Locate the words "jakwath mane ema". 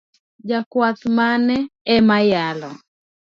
0.49-2.17